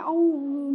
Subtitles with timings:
[0.00, 0.72] ao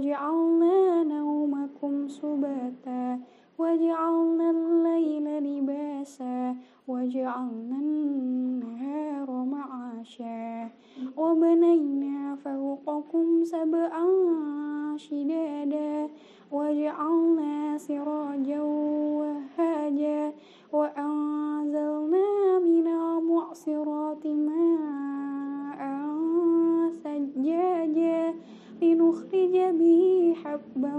[0.00, 3.20] وجعلنا نومكم سباتا
[3.58, 6.56] وجعلنا الليل لباسا
[6.88, 10.68] وجعلنا النهار معاشا
[11.16, 14.06] وبنينا فوقكم سبعا
[14.96, 16.08] شدادا
[16.52, 18.60] وجعلنا سراجا
[19.20, 20.32] وهاجا
[20.72, 25.80] وأنزلنا من المعصرات ماء
[27.04, 28.34] ثجاجا
[28.82, 30.92] لنخرج به حبا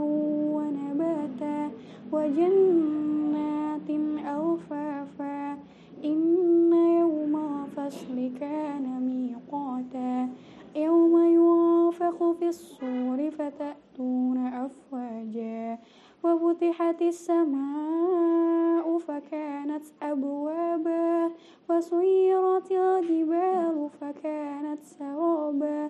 [0.56, 1.72] ونباتا
[2.12, 5.58] وجنات ألفافا
[6.06, 10.30] إن يوم الفصل كان ميقاتا.
[10.76, 15.78] يوم ينفخ في الصور فتأتون أفواجا.
[16.24, 21.32] وفتحت السماء فكانت أبوابا.
[21.70, 25.90] وسيرت الجبال فكانت سرابا.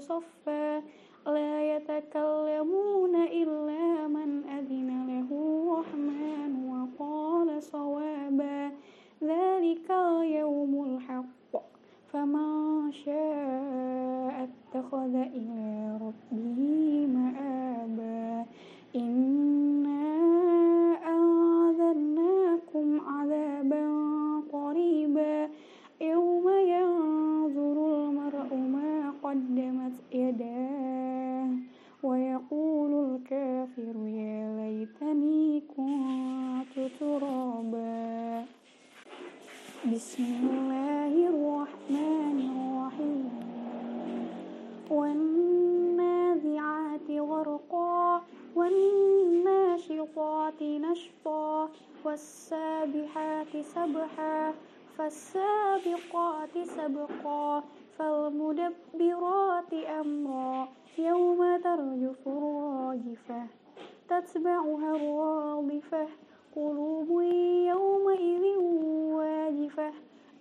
[0.00, 0.82] sofa
[1.26, 3.59] la yatakallamuna illa
[55.10, 57.62] فالسابقات سبقا
[57.98, 60.68] فالمدبرات أمرا.
[60.98, 63.42] يوم ترجف الراجفة
[64.08, 66.06] تتبعها الرادفة
[66.56, 67.10] قلوب
[67.72, 68.44] يومئذ
[69.18, 69.92] واجفة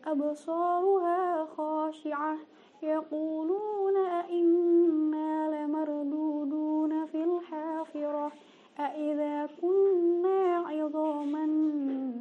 [0.07, 2.37] أبصارها خاشعة.
[2.83, 8.31] يقولون أئنا لمردودون في الحافرة
[8.79, 11.45] أئذا كنا عظاما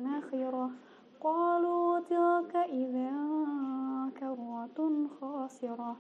[0.04, 0.70] نخرة.
[1.20, 3.10] قالوا تلك إذا
[4.20, 5.96] كرة خاسرة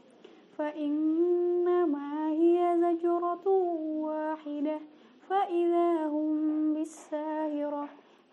[0.58, 3.48] فإنما هي زجرة
[4.02, 4.78] واحدة
[5.28, 7.88] فإذا هم بالساهرة.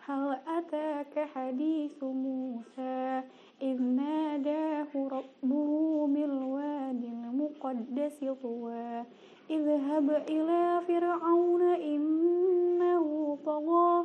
[0.06, 3.22] هل أتاك حديث موسى؟
[3.62, 9.04] إذ ناداه ربه بالواد المقدس طوى.
[9.50, 14.04] اذهب إلى فرعون إنه طغى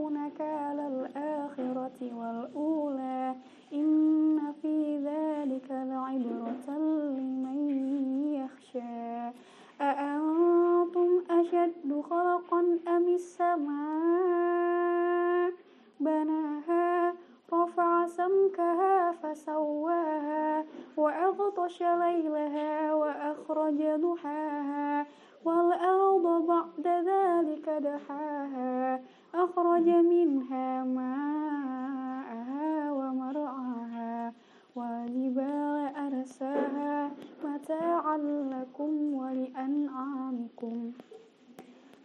[23.51, 25.05] وأخرج ضحاها
[25.45, 29.01] والأرض بعد ذلك دحاها.
[29.35, 34.33] أخرج منها ماءها ومرعاها
[34.75, 37.11] والجبال أرساها.
[37.43, 38.17] متاعا
[38.53, 40.91] لكم ولأنعامكم.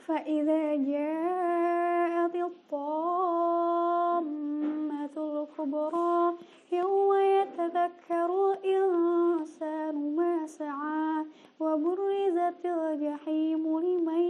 [0.07, 4.27] فإذا جاءت الطامة
[5.17, 6.35] الكبرى
[6.73, 10.96] يوم يتذكر الإنسان ما سعى
[11.77, 14.23] وبرزت الجحيم لمن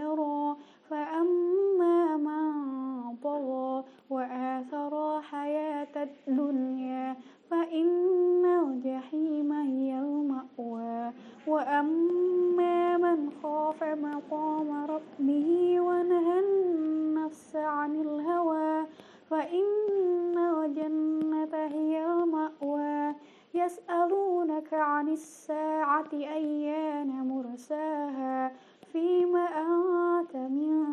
[0.00, 0.56] يرى
[0.90, 7.16] فأما من طغى وآثر حياة الدنيا
[7.50, 11.12] فإن الجحيم هي المأوى.
[11.46, 18.86] وأما من خاف مقام ربه ونهى النفس عن الهوى
[19.30, 23.14] فإن الجنة هي المأوى.
[23.54, 28.52] يسألونك عن الساعة أيان مرساها
[28.92, 30.84] فيم أنت من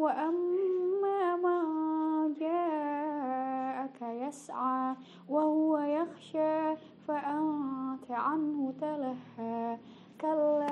[0.00, 4.94] وأما من جاءك يسعى
[5.28, 6.76] وهو يخشى
[7.08, 9.78] فأنت عنه تلهى.
[10.20, 10.68] كلا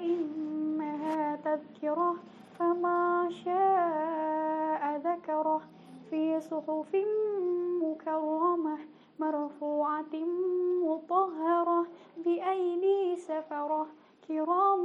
[0.00, 2.14] إنها تذكرة
[2.58, 5.60] فما شاء ذكره
[6.10, 6.96] في صحف
[7.82, 8.78] مكرمة
[9.18, 10.14] مرفوعة
[10.84, 11.86] مطهرة
[12.24, 13.86] بأيدي سفرة.
[14.28, 14.84] كرام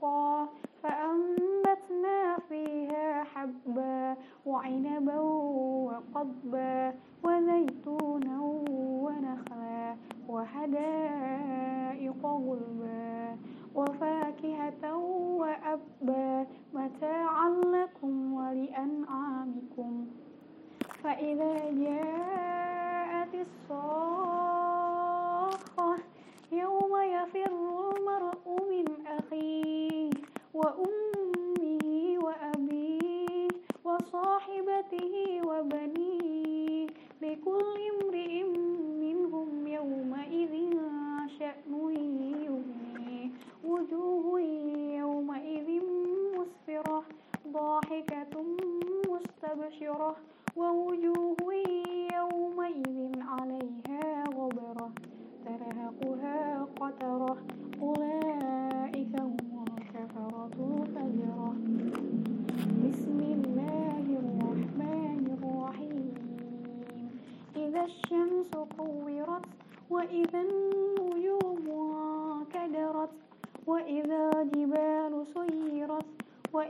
[0.00, 0.11] Bye.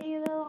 [0.05, 0.42] you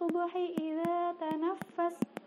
[0.00, 2.19] الصبح إذا تنفس.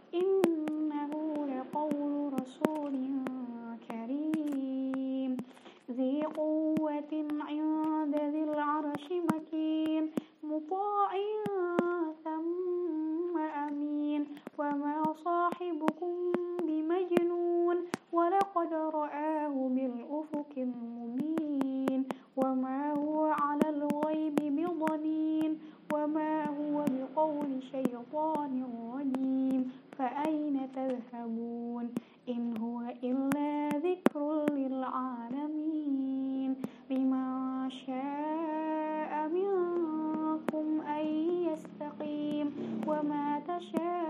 [43.54, 44.03] 的时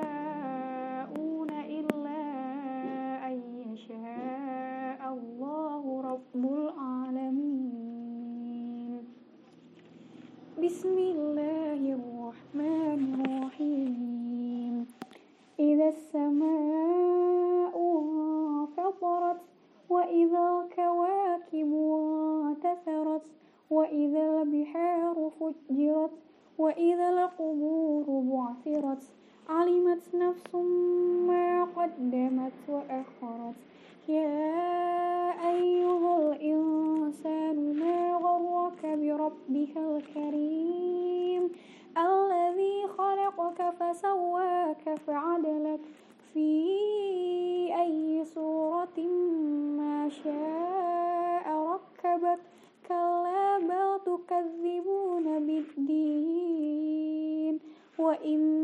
[58.22, 58.63] in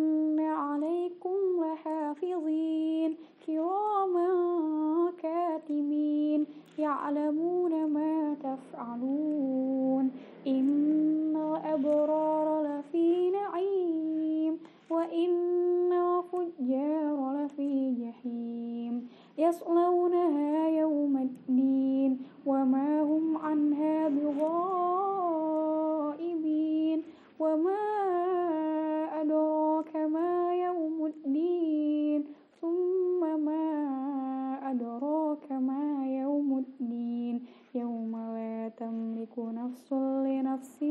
[40.60, 40.88] así.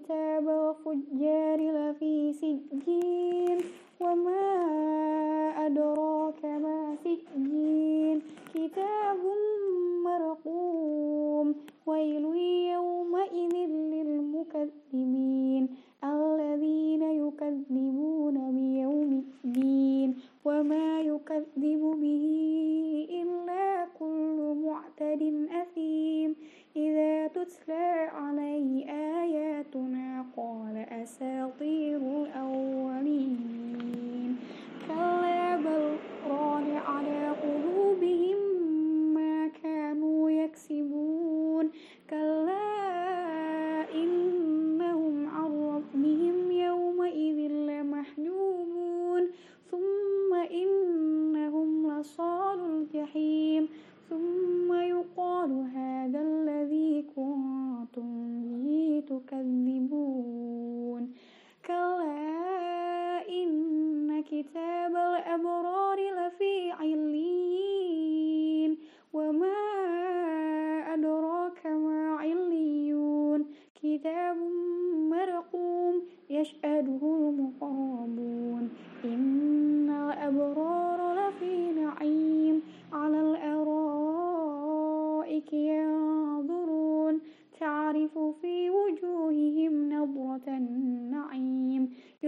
[0.00, 3.58] الكتاب والفجار لفي سجين
[4.00, 4.39] وما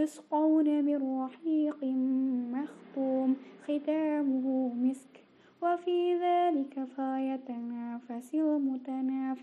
[0.02, 1.84] يسقون من رحيق
[2.52, 5.24] مختوم ختامه مسك.
[5.62, 9.42] وفي ذلك فيتنافس المتنافسون.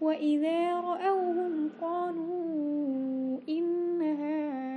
[0.00, 4.75] وإذا رأوهم قالوا إن هؤلاء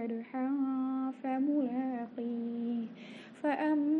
[0.00, 0.46] كدحا
[1.22, 2.86] فملاقيه.
[3.42, 3.99] فأما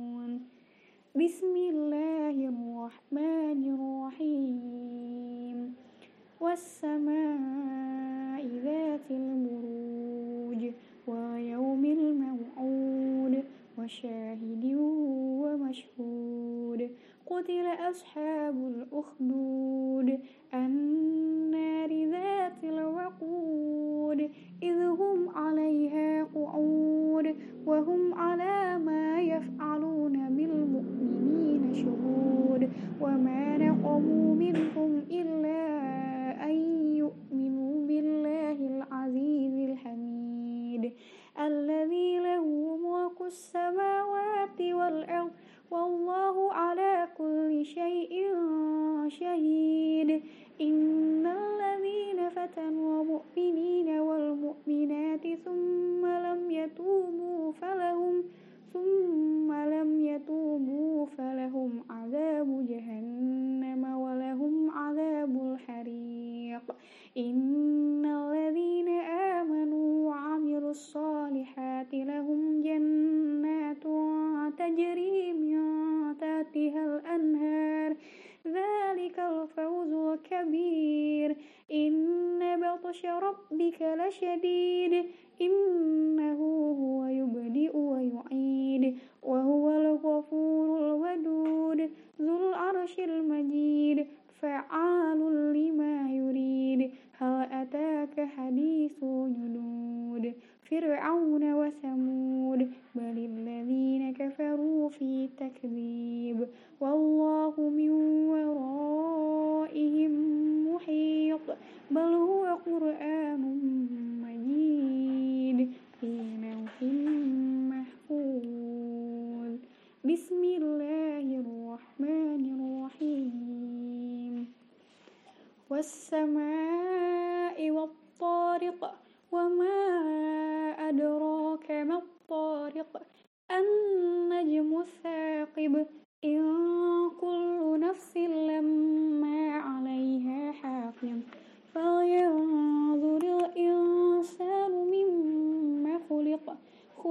[100.71, 103.17] فرعون وثمود بل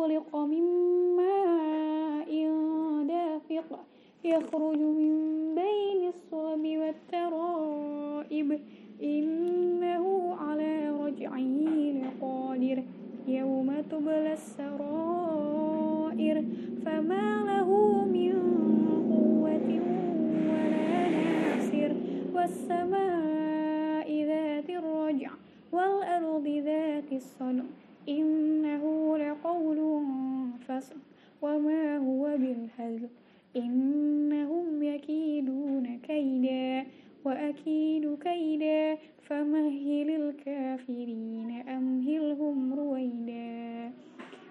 [0.00, 0.89] خلق من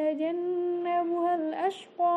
[0.00, 2.09] ويتجنبها الأشقى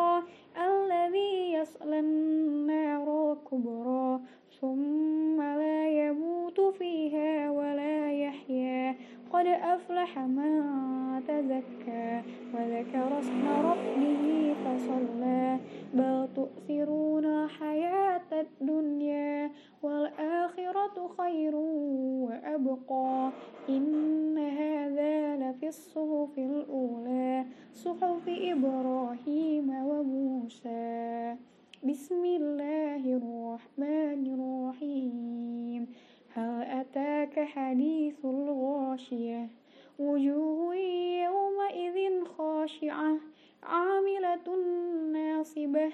[45.64, 45.92] ناصبة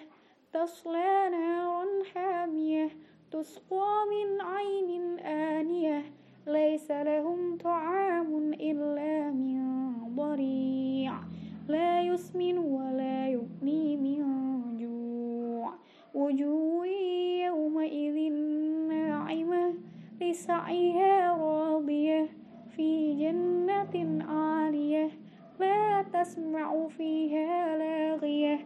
[0.54, 2.90] تصلى نارا حامية
[3.32, 6.04] تسقى من عين آنية.
[6.48, 9.60] ليس لهم طعام إلا من
[10.16, 11.14] ضريع.
[11.68, 14.24] لا يسمن ولا يغني من
[14.78, 15.74] جوع.
[16.14, 16.88] وجوه
[17.46, 18.34] يومئذ
[18.90, 19.74] ناعمة
[20.22, 22.30] لسعيها راضية.
[22.76, 25.10] في جنة عالية
[25.60, 28.66] لا تسمع فيها لاغية.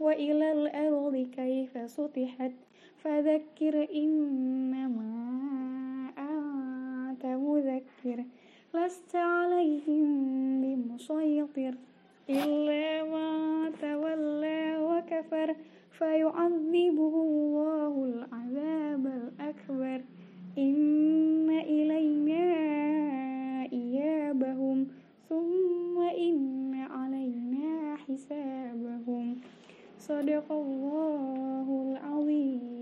[0.00, 2.52] وإلى الأرض كيف سطحت؟
[3.04, 5.10] فذكر إنما
[6.18, 8.24] أنت مذكر
[8.74, 10.06] لست عليهم
[10.62, 11.74] بمسيطر
[12.30, 15.56] إلا من تولى وكفر
[15.90, 20.04] فيعذبه الله العذاب الأكبر.
[20.58, 22.44] إن إلينا
[23.72, 24.88] إيابهم
[25.28, 29.36] ثم إن علينا حسابهم.
[30.04, 32.73] Sadaqallahul Azim.